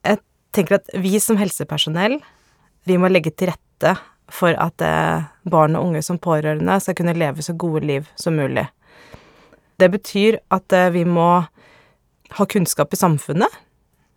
Jeg 0.04 0.20
tenker 0.56 0.78
at 0.78 0.90
vi 1.00 1.18
som 1.20 1.38
helsepersonell, 1.40 2.18
vi 2.86 2.96
må 3.00 3.10
legge 3.12 3.32
til 3.34 3.50
rette 3.52 3.96
for 4.32 4.56
at 4.58 4.82
eh, 4.82 5.26
barn 5.46 5.76
og 5.78 5.90
unge 5.90 6.02
som 6.02 6.18
pårørende 6.18 6.78
skal 6.82 6.96
kunne 6.98 7.14
leve 7.16 7.44
så 7.44 7.54
gode 7.56 7.84
liv 7.86 8.08
som 8.18 8.36
mulig. 8.36 8.66
Det 9.80 9.90
betyr 9.92 10.40
at 10.54 10.72
eh, 10.72 10.90
vi 10.94 11.04
må 11.08 11.28
ha 12.36 12.46
kunnskap 12.50 12.94
i 12.94 13.00
samfunnet 13.00 13.62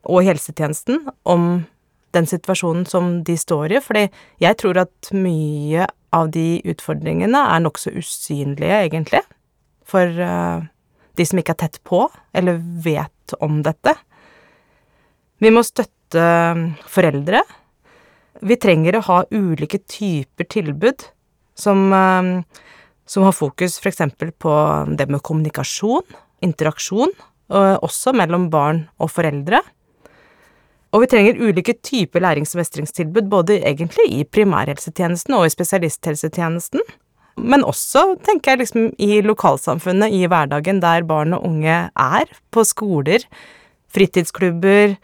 og 0.10 0.24
helsetjenesten 0.25 1.04
om 1.28 1.66
den 2.16 2.25
situasjonen 2.25 2.88
som 2.89 3.20
de 3.25 3.36
står 3.38 3.75
i, 3.75 3.82
fordi 3.84 4.08
jeg 4.42 4.58
tror 4.62 4.82
at 4.86 5.12
mye 5.13 5.86
av 6.16 6.32
de 6.34 6.62
utfordringene 6.72 7.42
er 7.54 7.62
nokså 7.62 7.94
usynlige, 7.94 8.80
egentlig, 8.88 9.22
for 9.86 10.08
eh, 10.08 10.66
de 11.20 11.28
som 11.28 11.42
ikke 11.42 11.58
er 11.58 11.63
tett 11.66 11.80
på 11.86 12.06
eller 12.34 12.62
vet 12.84 13.36
om 13.44 13.62
dette. 13.66 13.94
Vi 15.39 15.51
må 15.54 15.63
støtte 15.63 16.24
foreldre. 16.89 17.44
Vi 18.42 18.58
trenger 18.60 18.98
å 18.98 19.06
ha 19.06 19.20
ulike 19.30 19.82
typer 19.84 20.48
tilbud 20.50 21.06
som, 21.60 21.92
eh, 21.94 22.32
som 23.10 23.25
har 23.25 23.34
fokus 23.34 23.80
f.eks. 23.82 24.04
på 24.38 24.54
det 24.98 25.10
med 25.10 25.24
kommunikasjon, 25.25 26.06
interaksjon, 26.46 27.12
også 27.50 28.13
mellom 28.13 28.48
barn 28.54 28.86
og 29.01 29.10
foreldre. 29.10 29.63
Og 30.94 31.04
vi 31.04 31.10
trenger 31.10 31.42
ulike 31.42 31.75
typer 31.86 32.22
lærings- 32.22 32.56
og 32.56 32.63
mestringstilbud, 32.63 33.30
både 33.30 33.60
egentlig 33.62 34.08
i 34.13 34.24
primærhelsetjenesten 34.25 35.36
og 35.38 35.46
i 35.46 35.54
spesialisthelsetjenesten. 35.54 36.82
Men 37.39 37.63
også, 37.63 38.18
tenker 38.25 38.54
jeg, 38.54 38.62
liksom 38.63 38.89
i 38.98 39.22
lokalsamfunnet, 39.25 40.13
i 40.13 40.25
hverdagen 40.30 40.82
der 40.84 41.06
barn 41.08 41.38
og 41.38 41.46
unge 41.48 41.78
er, 41.89 42.34
på 42.51 42.66
skoler, 42.68 43.25
fritidsklubber. 43.94 44.98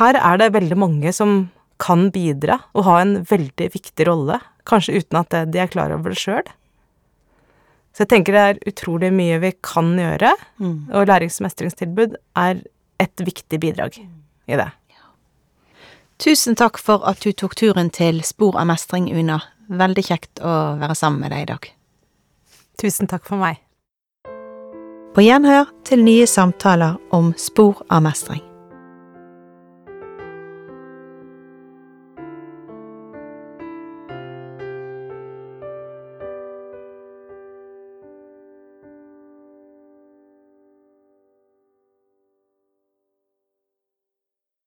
Her 0.00 0.18
er 0.18 0.40
det 0.40 0.54
veldig 0.56 0.80
mange 0.80 1.12
som 1.14 1.50
kan 1.78 2.08
bidra 2.12 2.58
og 2.74 2.88
ha 2.88 2.96
en 3.04 3.20
veldig 3.28 3.68
viktig 3.76 4.08
rolle, 4.08 4.40
kanskje 4.66 4.98
uten 4.98 5.20
at 5.20 5.36
de 5.52 5.60
er 5.62 5.70
klar 5.70 5.94
over 5.94 6.12
det 6.12 6.20
sjøl. 6.20 6.48
Så 7.94 8.04
jeg 8.04 8.12
tenker 8.12 8.36
det 8.36 8.42
er 8.46 8.60
utrolig 8.70 9.10
mye 9.14 9.38
vi 9.42 9.52
kan 9.64 9.94
gjøre, 9.98 10.34
lærings- 10.60 10.92
og 10.94 11.06
læringsmestringstilbud 11.10 12.18
er 12.36 12.60
et 13.00 13.24
viktig 13.24 13.60
bidrag 13.60 13.98
i 13.98 14.58
det. 14.58 14.70
Tusen 16.18 16.56
takk 16.58 16.78
for 16.82 17.04
at 17.06 17.22
du 17.22 17.30
tok 17.32 17.54
turen 17.54 17.90
til 17.94 18.22
Spor 18.26 18.58
av 18.58 18.66
mestring, 18.66 19.06
Una. 19.14 19.38
Veldig 19.68 20.02
kjekt 20.02 20.40
å 20.42 20.74
være 20.80 20.96
sammen 20.98 21.20
med 21.22 21.30
deg 21.30 21.44
i 21.44 21.50
dag. 21.52 21.70
Tusen 22.78 23.06
takk 23.10 23.26
for 23.28 23.38
meg. 23.38 23.60
På 25.14 25.22
gjenhør 25.22 25.70
til 25.86 26.04
nye 26.06 26.26
samtaler 26.30 26.98
om 27.14 27.32
spor 27.38 27.82
av 27.90 28.04
mestring. 28.06 28.47